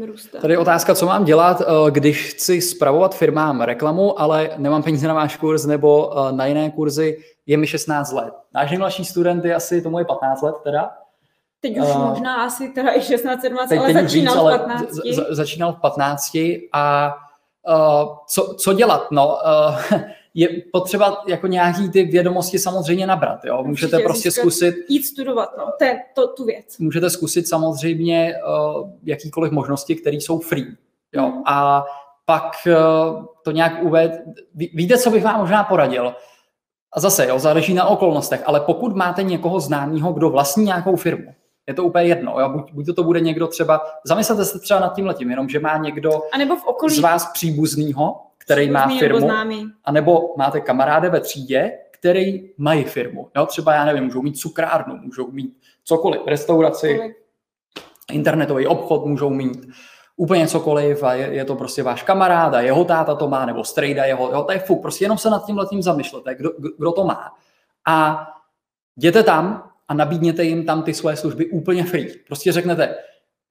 růstem. 0.00 0.40
Tady 0.40 0.54
je 0.54 0.58
otázka, 0.58 0.94
co 0.94 1.06
mám 1.06 1.24
dělat, 1.24 1.60
eh, 1.60 1.90
když 1.90 2.30
chci 2.30 2.60
spravovat 2.60 3.14
firmám 3.14 3.60
reklamu, 3.60 4.20
ale 4.20 4.50
nemám 4.56 4.82
peníze 4.82 5.08
na 5.08 5.14
váš 5.14 5.36
kurz 5.36 5.64
nebo 5.64 6.12
eh, 6.18 6.32
na 6.32 6.46
jiné 6.46 6.70
kurzy, 6.70 7.18
je 7.46 7.56
mi 7.56 7.66
16 7.66 8.12
let. 8.12 8.34
Náš 8.54 8.70
nejmladší 8.70 9.04
student 9.04 9.44
je 9.44 9.54
asi, 9.54 9.82
tomu 9.82 9.98
je 9.98 10.04
15 10.04 10.42
let 10.42 10.54
teda. 10.64 10.90
Teď 11.60 11.78
už 11.78 11.88
uh, 11.88 12.08
možná 12.08 12.44
asi 12.44 12.68
teda 12.68 12.92
i 12.96 13.02
16, 13.02 13.40
17, 13.40 13.68
teď, 13.68 13.78
ale 13.78 13.86
teď 13.86 14.02
začínal 14.02 14.48
víc, 14.48 14.54
v 14.54 14.58
15. 14.58 14.92
Z, 14.92 15.26
začínal 15.30 15.72
v 15.72 15.80
15 15.80 16.30
a 16.72 17.14
uh, 17.68 18.16
co, 18.26 18.54
co 18.54 18.72
dělat? 18.72 19.10
No, 19.10 19.26
uh, 19.26 20.00
je 20.34 20.48
potřeba 20.72 21.22
jako 21.26 21.46
nějaký 21.46 21.90
ty 21.90 22.04
vědomosti 22.04 22.58
samozřejmě 22.58 23.06
nabrat. 23.06 23.44
Jo? 23.44 23.64
Můžete 23.64 23.96
Určitě, 23.96 24.04
prostě 24.04 24.30
zkusit... 24.30 24.74
Jít 24.88 25.02
studovat 25.02 25.48
no, 25.58 25.64
te, 25.78 25.98
to, 26.14 26.28
tu 26.28 26.44
věc. 26.44 26.78
Můžete 26.78 27.10
zkusit 27.10 27.48
samozřejmě 27.48 28.34
uh, 28.46 28.90
jakýkoliv 29.02 29.52
možnosti, 29.52 29.94
které 29.94 30.16
jsou 30.16 30.38
free. 30.38 30.76
Jo? 31.12 31.26
Mm. 31.26 31.42
A 31.46 31.84
pak 32.24 32.52
uh, 32.66 33.24
to 33.44 33.50
nějak 33.50 33.82
uvést. 33.82 34.12
Víte, 34.54 34.98
co 34.98 35.10
bych 35.10 35.24
vám 35.24 35.40
možná 35.40 35.64
poradil? 35.64 36.14
A 36.96 37.00
zase, 37.00 37.26
jo, 37.26 37.38
záleží 37.38 37.74
na 37.74 37.84
okolnostech, 37.84 38.42
ale 38.46 38.60
pokud 38.60 38.96
máte 38.96 39.22
někoho 39.22 39.60
známého, 39.60 40.12
kdo 40.12 40.30
vlastní 40.30 40.64
nějakou 40.64 40.96
firmu, 40.96 41.34
je 41.66 41.74
to 41.74 41.84
úplně 41.84 42.04
jedno. 42.04 42.40
Jo? 42.40 42.48
Buď, 42.48 42.72
buď 42.72 42.86
to, 42.86 42.94
to 42.94 43.04
bude 43.04 43.20
někdo 43.20 43.46
třeba, 43.46 43.80
zamyslete 44.04 44.44
se 44.44 44.58
třeba 44.58 44.80
nad 44.80 44.94
tím 44.94 45.06
letím, 45.06 45.30
jenom 45.30 45.48
že 45.48 45.60
má 45.60 45.76
někdo 45.76 46.10
a 46.32 46.38
nebo 46.38 46.56
v 46.56 46.66
okolí... 46.66 46.94
z 46.94 47.00
vás 47.00 47.32
příbuznýho, 47.32 48.20
který 48.42 48.70
má 48.70 48.88
firmu, 48.98 49.30
a 49.84 49.92
nebo 49.92 50.34
máte 50.36 50.60
kamaráde 50.60 51.10
ve 51.10 51.20
třídě, 51.20 51.78
který 51.90 52.50
mají 52.58 52.84
firmu. 52.84 53.30
Jo? 53.36 53.46
Třeba, 53.46 53.74
já 53.74 53.84
nevím, 53.84 54.04
můžou 54.04 54.22
mít 54.22 54.36
cukrárnu, 54.36 54.96
můžou 54.96 55.30
mít 55.30 55.56
cokoliv, 55.84 56.20
restauraci, 56.26 57.14
internetový 58.12 58.66
obchod 58.66 59.06
můžou 59.06 59.30
mít, 59.30 59.68
úplně 60.16 60.48
cokoliv 60.48 61.02
a 61.02 61.14
je, 61.14 61.26
je 61.26 61.44
to 61.44 61.54
prostě 61.54 61.82
váš 61.82 62.02
kamarád 62.02 62.54
a 62.54 62.60
jeho 62.60 62.84
táta 62.84 63.14
to 63.14 63.28
má, 63.28 63.46
nebo 63.46 63.64
strejda 63.64 64.04
jeho, 64.04 64.30
jo, 64.32 64.42
to 64.42 64.52
je 64.52 64.58
fuk, 64.58 64.82
prostě 64.82 65.04
jenom 65.04 65.18
se 65.18 65.30
nad 65.30 65.46
tím 65.46 65.58
letím 65.58 65.82
zamýšlete, 65.82 66.34
kdo, 66.34 66.50
kdo 66.78 66.92
to 66.92 67.04
má. 67.04 67.34
A 67.86 68.26
jděte 68.96 69.22
tam 69.22 69.70
a 69.88 69.94
nabídněte 69.94 70.44
jim 70.44 70.66
tam 70.66 70.82
ty 70.82 70.94
svoje 70.94 71.16
služby 71.16 71.46
úplně 71.46 71.84
free. 71.84 72.18
Prostě 72.26 72.52
řeknete, 72.52 72.96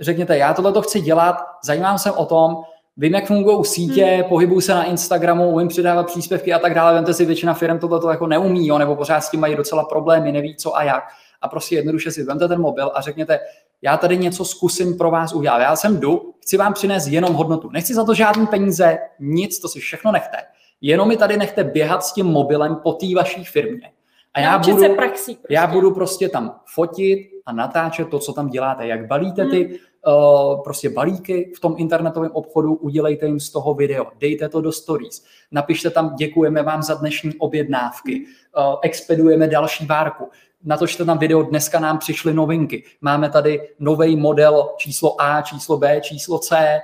řekněte, 0.00 0.38
já 0.38 0.54
tohle 0.54 0.72
to 0.72 0.82
chci 0.82 1.00
dělat, 1.00 1.36
zajímám 1.64 1.98
se 1.98 2.12
o 2.12 2.26
tom, 2.26 2.62
vím, 2.96 3.14
jak 3.14 3.26
fungují 3.26 3.64
sítě, 3.64 4.04
hmm. 4.04 4.24
pohybuju 4.24 4.60
se 4.60 4.74
na 4.74 4.84
Instagramu, 4.84 5.50
umím 5.50 5.68
přidávat 5.68 6.06
příspěvky 6.06 6.52
a 6.52 6.58
tak 6.58 6.74
dále. 6.74 6.94
Vemte 6.94 7.14
si, 7.14 7.24
většina 7.24 7.54
firm 7.54 7.78
tohle 7.78 8.12
jako 8.12 8.26
neumí, 8.26 8.66
jo, 8.66 8.78
nebo 8.78 8.96
pořád 8.96 9.20
s 9.20 9.30
tím 9.30 9.40
mají 9.40 9.56
docela 9.56 9.84
problémy, 9.84 10.32
neví 10.32 10.56
co 10.56 10.76
a 10.76 10.82
jak. 10.82 11.04
A 11.42 11.48
prostě 11.48 11.76
jednoduše 11.76 12.10
si 12.10 12.22
vemte 12.22 12.48
ten 12.48 12.60
mobil 12.60 12.92
a 12.94 13.00
řekněte, 13.00 13.40
já 13.82 13.96
tady 13.96 14.18
něco 14.18 14.44
zkusím 14.44 14.98
pro 14.98 15.10
vás 15.10 15.32
udělat. 15.32 15.58
Já 15.58 15.76
jsem 15.76 16.00
jdu, 16.00 16.34
chci 16.42 16.56
vám 16.56 16.72
přinést 16.72 17.06
jenom 17.06 17.34
hodnotu. 17.34 17.70
Nechci 17.70 17.94
za 17.94 18.04
to 18.04 18.14
žádný 18.14 18.46
peníze, 18.46 18.98
nic, 19.20 19.58
to 19.58 19.68
si 19.68 19.80
všechno 19.80 20.12
nechte. 20.12 20.36
Jenom 20.80 21.08
mi 21.08 21.16
tady 21.16 21.36
nechte 21.36 21.64
běhat 21.64 22.04
s 22.04 22.12
tím 22.12 22.26
mobilem 22.26 22.76
po 22.76 22.92
té 22.92 23.06
vaší 23.16 23.44
firmě. 23.44 23.90
A 24.34 24.40
já 24.40 24.58
budu, 24.58 24.94
praxí 24.94 25.34
prostě. 25.34 25.54
já 25.54 25.66
budu 25.66 25.94
prostě 25.94 26.28
tam 26.28 26.60
fotit 26.74 27.18
a 27.50 27.52
natáčet 27.52 28.08
to, 28.08 28.18
co 28.18 28.32
tam 28.32 28.48
děláte, 28.48 28.86
jak 28.86 29.06
balíte 29.06 29.46
ty 29.46 29.64
hmm. 29.64 29.76
uh, 30.06 30.62
prostě 30.62 30.90
balíky 30.90 31.52
v 31.56 31.60
tom 31.60 31.74
internetovém 31.78 32.30
obchodu, 32.32 32.74
udělejte 32.74 33.26
jim 33.26 33.40
z 33.40 33.50
toho 33.50 33.74
video, 33.74 34.06
dejte 34.20 34.48
to 34.48 34.60
do 34.60 34.72
stories, 34.72 35.24
napište 35.50 35.90
tam, 35.90 36.14
děkujeme 36.14 36.62
vám 36.62 36.82
za 36.82 36.94
dnešní 36.94 37.34
objednávky, 37.38 38.24
uh, 38.56 38.74
expedujeme 38.82 39.48
další 39.48 39.86
várku, 39.86 40.28
natočte 40.64 41.04
tam 41.04 41.18
video, 41.18 41.42
dneska 41.42 41.80
nám 41.80 41.98
přišly 41.98 42.34
novinky. 42.34 42.84
Máme 43.00 43.30
tady 43.30 43.68
nový 43.78 44.16
model 44.16 44.68
číslo 44.76 45.22
A, 45.22 45.42
číslo 45.42 45.76
B, 45.76 46.00
číslo 46.00 46.38
C, 46.38 46.80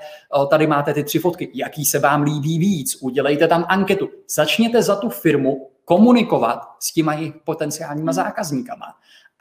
tady 0.51 0.67
máte 0.67 0.95
ty 0.95 1.05
tři 1.05 1.19
fotky. 1.19 1.51
Jaký 1.55 1.85
se 1.85 1.99
vám 1.99 2.23
líbí 2.23 2.59
víc? 2.59 3.03
Udělejte 3.03 3.49
tam 3.49 3.65
anketu. 3.69 4.09
Začněte 4.35 4.83
za 4.83 4.97
tu 4.97 5.09
firmu 5.09 5.71
komunikovat 5.85 6.61
s 6.81 6.93
těma 6.93 7.15
jejich 7.15 7.35
potenciálníma 7.45 8.13
zákazníkama. 8.13 8.87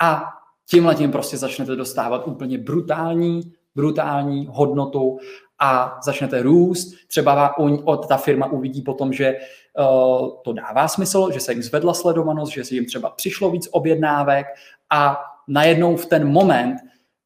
A 0.02 0.24
tímhle 0.70 0.96
tím 0.96 1.12
prostě 1.12 1.38
začnete 1.38 1.76
dostávat 1.76 2.28
úplně 2.28 2.58
brutální, 2.58 3.42
brutální 3.76 4.48
hodnotu 4.52 5.18
a 5.60 6.00
začnete 6.04 6.42
růst. 6.42 6.94
Třeba 7.08 7.58
od 7.86 8.08
ta 8.08 8.18
firma 8.18 8.52
uvidí 8.52 8.82
potom, 8.82 9.14
že 9.14 9.36
uh, 9.80 10.30
to 10.44 10.54
dává 10.54 10.88
smysl, 10.88 11.32
že 11.34 11.40
se 11.40 11.54
jim 11.54 11.64
zvedla 11.64 11.94
sledovanost, 11.94 12.54
že 12.54 12.64
se 12.64 12.76
jim 12.76 12.86
třeba 12.86 13.10
přišlo 13.10 13.52
víc 13.52 13.68
objednávek 13.72 14.46
a 14.90 15.18
najednou 15.48 15.96
v 15.96 16.06
ten 16.06 16.32
moment 16.32 16.76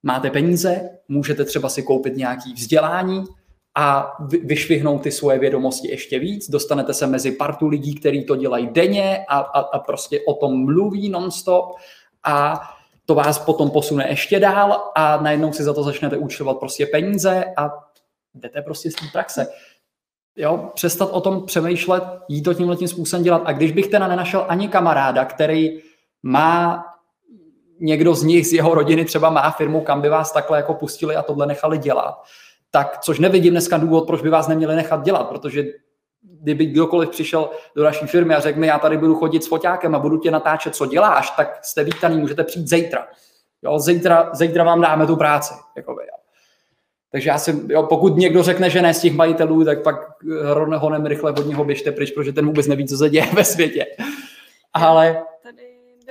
máte 0.04 0.30
peníze, 0.30 0.90
můžete 1.08 1.46
třeba 1.46 1.70
si 1.70 1.84
koupit 1.84 2.18
nějaký 2.18 2.54
vzdělání 2.54 3.24
a 3.78 4.12
vyšvihnout 4.44 5.02
ty 5.02 5.12
svoje 5.12 5.40
vědomosti 5.40 5.90
ještě 5.90 6.20
víc, 6.20 6.50
dostanete 6.50 6.94
se 6.94 7.08
mezi 7.08 7.32
partu 7.32 7.68
lidí, 7.68 7.96
kteří 7.96 8.24
to 8.24 8.36
dělají 8.36 8.68
denně 8.68 9.26
a, 9.28 9.40
a, 9.40 9.60
a 9.60 9.80
prostě 9.80 10.20
o 10.28 10.34
tom 10.34 10.66
mluví 10.66 11.10
nonstop 11.10 11.76
a 12.24 12.62
to 13.10 13.16
vás 13.16 13.40
potom 13.40 13.70
posune 13.70 14.10
ještě 14.10 14.40
dál 14.40 14.92
a 14.96 15.18
najednou 15.18 15.54
si 15.54 15.64
za 15.64 15.74
to 15.74 15.84
začnete 15.84 16.18
účtovat 16.18 16.58
prostě 16.58 16.86
peníze 16.86 17.46
a 17.58 17.70
jdete 18.34 18.62
prostě 18.62 18.92
z 18.92 18.96
té 18.96 19.06
praxe. 19.12 19.48
Jo, 20.36 20.70
přestat 20.76 21.10
o 21.12 21.22
tom 21.22 21.46
přemýšlet, 21.46 22.04
jít 22.28 22.42
to 22.42 22.54
tímhle 22.54 22.76
tím 22.76 22.88
způsobem 22.88 23.24
dělat. 23.24 23.42
A 23.46 23.52
když 23.52 23.72
bych 23.72 23.88
teda 23.88 24.08
nenašel 24.08 24.46
ani 24.48 24.68
kamaráda, 24.68 25.26
který 25.26 25.80
má 26.24 26.86
někdo 27.80 28.16
z 28.16 28.24
nich, 28.24 28.48
z 28.48 28.54
jeho 28.54 28.74
rodiny 28.74 29.06
třeba 29.06 29.30
má 29.30 29.52
firmu, 29.52 29.82
kam 29.82 30.02
by 30.02 30.10
vás 30.10 30.32
takhle 30.32 30.58
jako 30.58 30.74
pustili 30.74 31.16
a 31.16 31.24
tohle 31.24 31.46
nechali 31.46 31.78
dělat, 31.78 32.24
tak 32.72 33.00
což 33.02 33.20
nevidím 33.20 33.54
dneska 33.54 33.78
důvod, 33.78 34.08
proč 34.08 34.22
by 34.22 34.30
vás 34.30 34.48
neměli 34.48 34.76
nechat 34.76 35.04
dělat, 35.04 35.30
protože 35.30 35.64
kdyby 36.22 36.66
kdokoliv 36.66 37.10
přišel 37.10 37.50
do 37.76 37.84
naší 37.84 38.06
firmy 38.06 38.36
a 38.36 38.40
řekl 38.40 38.60
mi, 38.60 38.68
já 38.68 38.80
tady 38.80 38.98
budu 38.98 39.16
chodit 39.16 39.44
s 39.44 39.48
foťákem 39.48 39.96
a 39.96 40.00
budu 40.00 40.18
tě 40.18 40.32
natáčet, 40.32 40.76
co 40.76 40.86
děláš, 40.86 41.32
tak 41.32 41.60
jste 41.66 41.84
vítaný, 41.84 42.18
můžete 42.18 42.44
přijít 42.44 42.68
zítra. 42.68 43.08
Jo, 43.62 43.80
zítra, 43.80 44.30
zítra 44.34 44.64
vám 44.64 44.82
dáme 44.82 45.08
tu 45.08 45.16
práci. 45.16 45.54
Jakoby, 45.78 46.02
jo. 46.02 46.20
Takže 47.12 47.30
já 47.30 47.38
si, 47.38 47.62
jo, 47.68 47.84
pokud 47.84 48.18
někdo 48.18 48.44
řekne, 48.44 48.70
že 48.70 48.82
ne 48.82 48.94
z 48.94 49.02
těch 49.02 49.16
majitelů, 49.16 49.66
tak 49.66 49.84
pak 49.84 49.96
honem 50.78 51.06
rychle 51.06 51.32
od 51.32 51.46
něho 51.46 51.66
běžte 51.66 51.92
pryč, 51.92 52.12
protože 52.12 52.34
ten 52.34 52.46
vůbec 52.46 52.68
neví, 52.68 52.88
co 52.88 52.98
se 52.98 53.10
děje 53.10 53.26
ve 53.34 53.44
světě. 53.44 53.86
Ale 54.74 55.24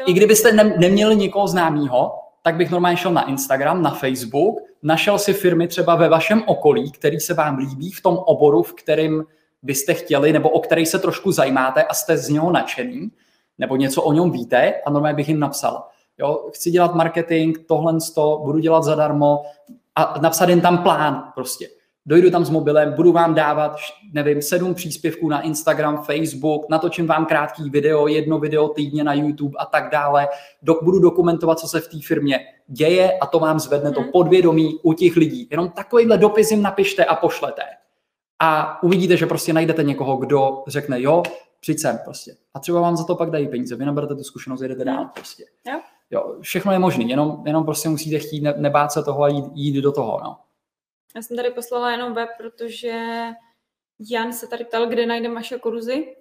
i 0.06 0.12
kdybyste 0.12 0.52
ne, 0.52 0.74
neměli 0.78 1.16
nikoho 1.16 1.48
známého, 1.48 2.12
tak 2.42 2.54
bych 2.54 2.70
normálně 2.70 2.96
šel 2.96 3.12
na 3.12 3.28
Instagram, 3.28 3.82
na 3.82 3.90
Facebook, 3.90 4.58
našel 4.82 5.18
si 5.18 5.32
firmy 5.32 5.68
třeba 5.68 5.96
ve 5.96 6.08
vašem 6.08 6.42
okolí, 6.46 6.92
který 6.92 7.20
se 7.20 7.34
vám 7.34 7.58
líbí 7.58 7.90
v 7.90 8.02
tom 8.02 8.18
oboru, 8.18 8.62
v 8.62 8.72
kterém 8.72 9.24
byste 9.62 9.94
chtěli, 9.94 10.32
nebo 10.32 10.48
o 10.48 10.60
který 10.60 10.86
se 10.86 10.98
trošku 10.98 11.32
zajímáte 11.32 11.82
a 11.82 11.94
jste 11.94 12.16
z 12.16 12.28
něho 12.28 12.52
nadšený, 12.52 13.10
nebo 13.58 13.76
něco 13.76 14.02
o 14.02 14.12
něm 14.12 14.30
víte 14.30 14.74
a 14.86 14.90
normálně 14.90 15.16
bych 15.16 15.28
jim 15.28 15.40
napsal. 15.40 15.82
Jo, 16.18 16.48
chci 16.52 16.70
dělat 16.70 16.94
marketing, 16.94 17.58
tohle 17.66 17.98
to, 18.14 18.40
budu 18.44 18.58
dělat 18.58 18.84
zadarmo 18.84 19.42
a 19.94 20.14
napsat 20.20 20.48
jen 20.48 20.60
tam 20.60 20.78
plán 20.78 21.32
prostě. 21.34 21.68
Dojdu 22.06 22.30
tam 22.30 22.44
s 22.44 22.50
mobilem, 22.50 22.92
budu 22.92 23.12
vám 23.12 23.34
dávat, 23.34 23.76
nevím, 24.12 24.42
sedm 24.42 24.74
příspěvků 24.74 25.28
na 25.28 25.40
Instagram, 25.40 26.02
Facebook, 26.02 26.66
natočím 26.70 27.06
vám 27.06 27.26
krátký 27.26 27.70
video, 27.70 28.06
jedno 28.06 28.38
video 28.38 28.68
týdně 28.68 29.04
na 29.04 29.14
YouTube 29.14 29.56
a 29.58 29.66
tak 29.66 29.90
dále. 29.92 30.28
Do, 30.62 30.74
budu 30.82 30.98
dokumentovat, 30.98 31.58
co 31.58 31.68
se 31.68 31.80
v 31.80 31.88
té 31.88 31.98
firmě 32.06 32.40
děje 32.66 33.18
a 33.18 33.26
to 33.26 33.38
vám 33.38 33.60
zvedne 33.60 33.92
to 33.92 34.00
hmm. 34.00 34.10
podvědomí 34.12 34.78
u 34.82 34.92
těch 34.92 35.16
lidí. 35.16 35.48
Jenom 35.50 35.70
takovýhle 35.70 36.18
dopis 36.18 36.50
jim 36.50 36.62
napište 36.62 37.04
a 37.04 37.14
pošlete. 37.14 37.62
A 38.40 38.82
uvidíte, 38.82 39.16
že 39.16 39.26
prostě 39.26 39.52
najdete 39.52 39.82
někoho, 39.82 40.16
kdo 40.16 40.64
řekne, 40.66 41.02
jo, 41.02 41.22
přijď 41.60 41.78
sem 41.78 41.98
prostě. 42.04 42.36
A 42.54 42.58
třeba 42.58 42.80
vám 42.80 42.96
za 42.96 43.04
to 43.04 43.16
pak 43.16 43.30
dají 43.30 43.48
peníze. 43.48 43.76
Vy 43.76 43.84
naberete 43.84 44.14
tu 44.14 44.24
zkušenost, 44.24 44.60
jdete 44.60 44.84
dál 44.84 44.96
hmm. 44.96 45.08
prostě. 45.14 45.44
Jo. 45.66 45.80
Jo, 46.10 46.36
všechno 46.40 46.72
je 46.72 46.78
možné, 46.78 47.04
jenom, 47.04 47.42
jenom 47.46 47.64
prostě 47.64 47.88
musíte 47.88 48.18
chtít 48.18 48.40
ne, 48.40 48.54
nebát 48.56 48.92
se 48.92 49.02
toho 49.02 49.22
a 49.22 49.28
jít, 49.28 49.44
jít 49.54 49.82
do 49.82 49.92
toho. 49.92 50.20
No. 50.24 50.38
Já 51.16 51.22
jsem 51.22 51.36
tady 51.36 51.50
poslala 51.50 51.90
jenom 51.90 52.14
web, 52.14 52.28
protože 52.38 53.24
Jan 54.10 54.32
se 54.32 54.46
tady 54.46 54.64
ptal, 54.64 54.86
kde 54.86 55.06
najdeme 55.06 55.34
vaše 55.34 55.58
kurzy. 55.58 56.16